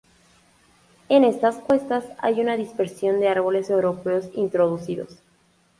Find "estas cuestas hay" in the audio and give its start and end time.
1.23-2.39